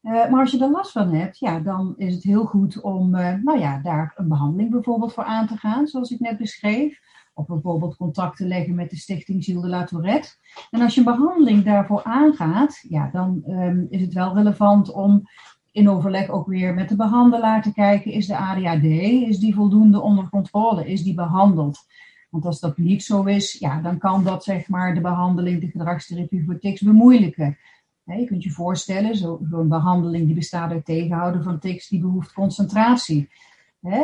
Uh, 0.07 0.29
maar 0.29 0.39
als 0.39 0.51
je 0.51 0.59
er 0.59 0.71
last 0.71 0.91
van 0.91 1.13
hebt, 1.13 1.37
ja, 1.39 1.59
dan 1.59 1.93
is 1.97 2.13
het 2.13 2.23
heel 2.23 2.45
goed 2.45 2.81
om, 2.81 3.15
uh, 3.15 3.33
nou 3.33 3.59
ja, 3.59 3.79
daar 3.83 4.13
een 4.15 4.27
behandeling 4.27 4.71
bijvoorbeeld 4.71 5.13
voor 5.13 5.23
aan 5.23 5.47
te 5.47 5.57
gaan, 5.57 5.87
zoals 5.87 6.11
ik 6.11 6.19
net 6.19 6.37
beschreef. 6.37 6.99
Of 7.33 7.45
bijvoorbeeld 7.45 7.95
contact 7.95 8.37
te 8.37 8.47
leggen 8.47 8.75
met 8.75 8.89
de 8.89 8.95
stichting 8.95 9.43
Gilles 9.43 9.61
de 9.61 9.67
la 9.67 9.83
Tourette. 9.83 10.29
En 10.71 10.81
als 10.81 10.93
je 10.93 10.99
een 10.99 11.05
behandeling 11.05 11.63
daarvoor 11.63 12.03
aangaat, 12.03 12.85
ja, 12.89 13.09
dan 13.11 13.43
um, 13.47 13.87
is 13.89 14.01
het 14.01 14.13
wel 14.13 14.35
relevant 14.35 14.91
om 14.91 15.23
in 15.71 15.89
overleg 15.89 16.29
ook 16.29 16.47
weer 16.47 16.73
met 16.73 16.89
de 16.89 16.95
behandelaar 16.95 17.61
te 17.61 17.73
kijken, 17.73 18.11
is 18.11 18.27
de 18.27 18.37
ADHD, 18.37 18.83
is 19.27 19.39
die 19.39 19.55
voldoende 19.55 20.01
onder 20.01 20.29
controle, 20.29 20.87
is 20.87 21.03
die 21.03 21.13
behandeld? 21.13 21.79
Want 22.29 22.45
als 22.45 22.59
dat 22.59 22.77
niet 22.77 23.03
zo 23.03 23.23
is, 23.23 23.53
ja, 23.53 23.81
dan 23.81 23.97
kan 23.97 24.23
dat 24.23 24.43
zeg 24.43 24.67
maar 24.67 24.93
de 24.93 25.01
behandeling, 25.01 25.61
de 25.61 25.69
gedragstherapie 25.69 26.45
voor 26.45 26.59
tics 26.59 26.81
bemoeilijken. 26.81 27.57
Je 28.15 28.25
kunt 28.25 28.43
je 28.43 28.51
voorstellen, 28.51 29.15
zo'n 29.15 29.67
behandeling 29.67 30.25
die 30.25 30.35
bestaat 30.35 30.71
uit 30.71 30.85
tegenhouden 30.85 31.43
van 31.43 31.59
tics, 31.59 31.87
die 31.87 31.99
behoeft 31.99 32.33
concentratie. 32.33 33.29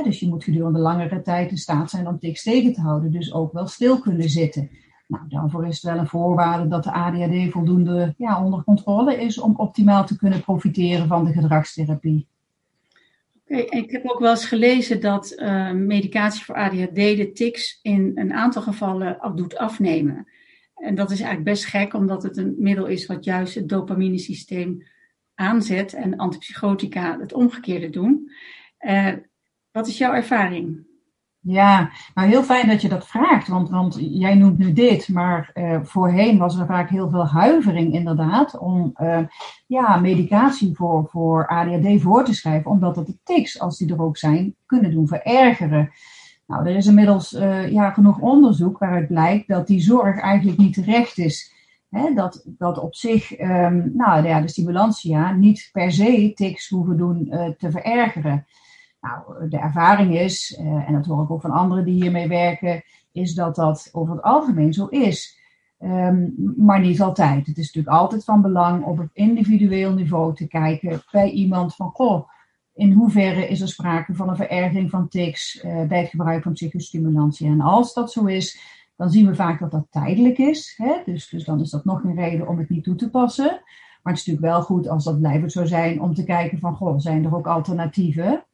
dus 0.03 0.19
je 0.19 0.27
moet 0.27 0.43
gedurende 0.43 0.79
langere 0.79 1.21
tijd 1.21 1.51
in 1.51 1.57
staat 1.57 1.89
zijn 1.89 2.07
om 2.07 2.19
tics 2.19 2.43
tegen 2.43 2.73
te 2.73 2.81
houden, 2.81 3.11
dus 3.11 3.33
ook 3.33 3.53
wel 3.53 3.67
stil 3.67 3.99
kunnen 3.99 4.29
zitten. 4.29 4.69
Nou, 5.07 5.23
daarvoor 5.27 5.67
is 5.67 5.81
het 5.81 5.91
wel 5.91 5.97
een 5.97 6.07
voorwaarde 6.07 6.67
dat 6.67 6.83
de 6.83 6.91
ADHD 6.91 7.51
voldoende 7.51 8.13
ja, 8.17 8.43
onder 8.43 8.63
controle 8.63 9.21
is 9.21 9.39
om 9.39 9.55
optimaal 9.55 10.05
te 10.05 10.17
kunnen 10.17 10.41
profiteren 10.41 11.07
van 11.07 11.25
de 11.25 11.31
gedragstherapie. 11.31 12.27
Oké, 13.43 13.55
ik 13.55 13.91
heb 13.91 14.09
ook 14.09 14.19
wel 14.19 14.29
eens 14.29 14.45
gelezen 14.45 15.01
dat 15.01 15.33
uh, 15.35 15.71
medicatie 15.71 16.43
voor 16.43 16.55
ADHD 16.55 16.95
de 16.95 17.31
tics 17.33 17.79
in 17.81 18.11
een 18.15 18.33
aantal 18.33 18.61
gevallen 18.61 19.33
doet 19.35 19.57
afnemen. 19.57 20.27
En 20.83 20.95
dat 20.95 21.11
is 21.11 21.19
eigenlijk 21.19 21.49
best 21.49 21.65
gek, 21.65 21.93
omdat 21.93 22.23
het 22.23 22.37
een 22.37 22.55
middel 22.57 22.85
is 22.85 23.05
wat 23.05 23.23
juist 23.23 23.55
het 23.55 23.69
dopaminesysteem 23.69 24.83
aanzet 25.35 25.93
en 25.93 26.17
antipsychotica 26.17 27.19
het 27.19 27.33
omgekeerde 27.33 27.89
doen. 27.89 28.31
Uh, 28.79 29.13
wat 29.71 29.87
is 29.87 29.97
jouw 29.97 30.13
ervaring? 30.13 30.85
Ja, 31.39 31.91
nou 32.13 32.27
heel 32.27 32.43
fijn 32.43 32.67
dat 32.67 32.81
je 32.81 32.89
dat 32.89 33.07
vraagt, 33.07 33.47
want, 33.47 33.69
want 33.69 33.97
jij 33.99 34.35
noemt 34.35 34.57
nu 34.57 34.73
dit, 34.73 35.09
maar 35.09 35.51
uh, 35.53 35.79
voorheen 35.83 36.37
was 36.37 36.57
er 36.57 36.65
vaak 36.65 36.89
heel 36.89 37.09
veel 37.09 37.27
huivering 37.27 37.93
inderdaad 37.93 38.57
om 38.57 38.93
uh, 39.01 39.19
ja, 39.67 39.97
medicatie 39.97 40.75
voor, 40.75 41.07
voor 41.09 41.47
ADHD 41.47 42.01
voor 42.01 42.23
te 42.23 42.33
schrijven, 42.33 42.71
omdat 42.71 42.95
dat 42.95 43.05
de 43.05 43.17
tics, 43.23 43.59
als 43.59 43.77
die 43.77 43.93
er 43.93 44.01
ook 44.01 44.17
zijn, 44.17 44.55
kunnen 44.65 44.91
doen 44.91 45.07
verergeren. 45.07 45.91
Nou, 46.53 46.67
er 46.67 46.75
is 46.75 46.87
inmiddels 46.87 47.33
uh, 47.33 47.71
ja, 47.71 47.89
genoeg 47.89 48.19
onderzoek 48.19 48.77
waaruit 48.77 49.07
blijkt 49.07 49.47
dat 49.47 49.67
die 49.67 49.79
zorg 49.79 50.19
eigenlijk 50.19 50.57
niet 50.57 50.73
terecht 50.73 51.17
is. 51.17 51.53
Dat, 52.15 52.45
dat 52.45 52.79
op 52.79 52.95
zich, 52.95 53.39
um, 53.39 53.91
nou 53.93 54.27
ja, 54.27 54.41
de 54.41 54.47
stimulantia 54.47 55.31
niet 55.31 55.69
per 55.71 55.91
se 55.91 56.31
tics 56.33 56.69
hoeven 56.69 56.97
doen 56.97 57.25
te 57.57 57.71
verergeren. 57.71 58.45
Nou, 59.01 59.49
de 59.49 59.57
ervaring 59.57 60.19
is, 60.19 60.59
uh, 60.61 60.89
en 60.89 60.93
dat 60.93 61.05
hoor 61.05 61.23
ik 61.23 61.31
ook 61.31 61.41
van 61.41 61.51
anderen 61.51 61.85
die 61.85 62.01
hiermee 62.01 62.27
werken, 62.27 62.83
is 63.11 63.33
dat 63.33 63.55
dat 63.55 63.89
over 63.91 64.15
het 64.15 64.23
algemeen 64.23 64.73
zo 64.73 64.85
is. 64.85 65.39
Um, 65.79 66.33
maar 66.57 66.79
niet 66.79 67.01
altijd. 67.01 67.47
Het 67.47 67.57
is 67.57 67.65
natuurlijk 67.65 67.95
altijd 67.95 68.23
van 68.23 68.41
belang 68.41 68.83
op 68.83 68.97
het 68.97 69.09
individueel 69.13 69.93
niveau 69.93 70.35
te 70.35 70.47
kijken 70.47 71.01
bij 71.11 71.29
iemand 71.29 71.75
van, 71.75 71.89
goh, 71.89 72.29
in 72.73 72.91
hoeverre 72.91 73.47
is 73.47 73.61
er 73.61 73.67
sprake 73.67 74.13
van 74.13 74.29
een 74.29 74.35
verergering 74.35 74.89
van 74.89 75.07
tics 75.07 75.63
uh, 75.63 75.85
bij 75.87 75.99
het 75.99 76.09
gebruik 76.09 76.43
van 76.43 76.53
psychostimulantie. 76.53 77.47
En 77.47 77.61
als 77.61 77.93
dat 77.93 78.11
zo 78.11 78.25
is, 78.25 78.59
dan 78.95 79.09
zien 79.09 79.27
we 79.27 79.35
vaak 79.35 79.59
dat 79.59 79.71
dat 79.71 79.87
tijdelijk 79.89 80.37
is. 80.37 80.73
Hè? 80.77 81.01
Dus, 81.05 81.29
dus 81.29 81.43
dan 81.43 81.59
is 81.59 81.69
dat 81.69 81.85
nog 81.85 82.03
een 82.03 82.15
reden 82.15 82.47
om 82.47 82.57
het 82.57 82.69
niet 82.69 82.83
toe 82.83 82.95
te 82.95 83.09
passen. 83.09 83.61
Maar 84.03 84.13
het 84.13 84.21
is 84.21 84.25
natuurlijk 84.27 84.53
wel 84.53 84.63
goed 84.63 84.87
als 84.87 85.03
dat 85.03 85.19
blijvend 85.19 85.51
zou 85.51 85.67
zijn 85.67 86.01
om 86.01 86.13
te 86.13 86.23
kijken 86.23 86.59
van, 86.59 86.75
goh, 86.75 86.99
zijn 86.99 87.25
er 87.25 87.35
ook 87.35 87.47
alternatieven? 87.47 88.45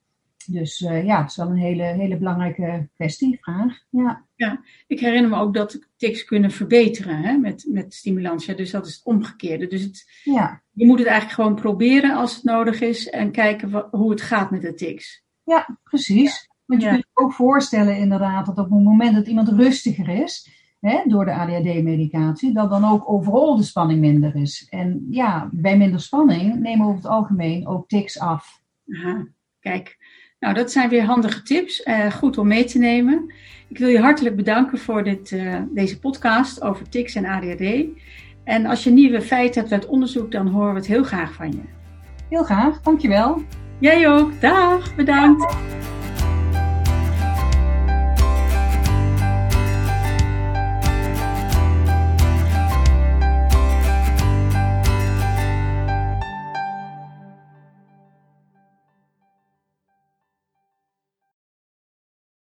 Dus 0.45 0.79
uh, 0.79 1.05
ja, 1.05 1.21
het 1.21 1.29
is 1.29 1.35
wel 1.35 1.49
een 1.49 1.57
hele, 1.57 1.83
hele 1.83 2.17
belangrijke 2.17 2.89
kwestie, 2.95 3.37
vraag. 3.41 3.77
Ja. 3.89 4.25
ja, 4.35 4.61
ik 4.87 4.99
herinner 4.99 5.29
me 5.29 5.37
ook 5.37 5.53
dat 5.53 5.87
tics 5.97 6.23
kunnen 6.23 6.51
verbeteren 6.51 7.21
hè, 7.21 7.37
met, 7.37 7.65
met 7.67 7.93
stimulantia. 7.93 8.53
Dus 8.53 8.71
dat 8.71 8.87
is 8.87 8.95
het 8.95 9.05
omgekeerde. 9.05 9.67
Dus 9.67 9.81
het, 9.81 10.21
ja. 10.23 10.61
je 10.71 10.85
moet 10.85 10.99
het 10.99 11.07
eigenlijk 11.07 11.41
gewoon 11.41 11.55
proberen 11.55 12.15
als 12.15 12.35
het 12.35 12.43
nodig 12.43 12.81
is 12.81 13.09
en 13.09 13.31
kijken 13.31 13.69
wat, 13.69 13.87
hoe 13.91 14.09
het 14.09 14.21
gaat 14.21 14.51
met 14.51 14.61
de 14.61 14.73
tics. 14.73 15.23
Ja, 15.43 15.77
precies. 15.83 16.49
Want 16.65 16.81
je 16.81 16.89
kunt 16.89 17.05
je 17.13 17.21
ook 17.21 17.33
voorstellen 17.33 17.97
inderdaad 17.97 18.45
dat 18.45 18.57
op 18.57 18.69
het 18.69 18.83
moment 18.83 19.15
dat 19.15 19.27
iemand 19.27 19.49
rustiger 19.49 20.09
is, 20.09 20.49
hè, 20.79 21.01
door 21.05 21.25
de 21.25 21.33
ADHD-medicatie, 21.33 22.53
dat 22.53 22.69
dan 22.69 22.85
ook 22.85 23.09
overal 23.09 23.55
de 23.55 23.63
spanning 23.63 23.99
minder 23.99 24.35
is. 24.35 24.67
En 24.69 25.05
ja, 25.09 25.49
bij 25.51 25.77
minder 25.77 25.99
spanning 25.99 26.59
nemen 26.59 26.85
over 26.85 26.97
het 26.97 27.07
algemeen 27.07 27.67
ook 27.67 27.87
tics 27.87 28.19
af. 28.19 28.61
Aha, 28.91 29.27
kijk. 29.59 29.97
Nou, 30.39 30.53
dat 30.53 30.71
zijn 30.71 30.89
weer 30.89 31.03
handige 31.03 31.41
tips. 31.41 31.85
Uh, 31.85 32.11
goed 32.11 32.37
om 32.37 32.47
mee 32.47 32.63
te 32.63 32.77
nemen. 32.77 33.33
Ik 33.67 33.77
wil 33.77 33.87
je 33.87 33.99
hartelijk 33.99 34.35
bedanken 34.35 34.77
voor 34.77 35.03
dit, 35.03 35.31
uh, 35.31 35.55
deze 35.73 35.99
podcast 35.99 36.61
over 36.61 36.89
tics 36.89 37.15
en 37.15 37.25
ADHD. 37.25 37.85
En 38.43 38.65
als 38.65 38.83
je 38.83 38.89
nieuwe 38.89 39.21
feiten 39.21 39.61
hebt 39.61 39.73
uit 39.73 39.85
onderzoek, 39.85 40.31
dan 40.31 40.47
horen 40.47 40.73
we 40.73 40.79
het 40.79 40.87
heel 40.87 41.03
graag 41.03 41.33
van 41.33 41.51
je. 41.51 41.61
Heel 42.29 42.43
graag, 42.43 42.81
dankjewel. 42.81 43.41
Jij 43.79 44.09
ook. 44.09 44.41
Dag, 44.41 44.95
bedankt. 44.95 45.57